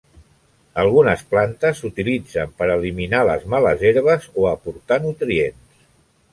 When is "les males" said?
3.29-3.87